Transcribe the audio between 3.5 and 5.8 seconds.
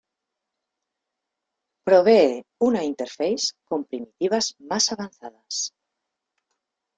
con primitivas más avanzadas.